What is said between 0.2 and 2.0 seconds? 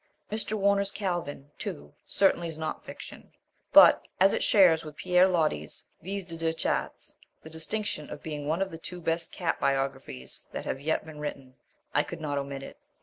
Mr. Warner's Calvin, too,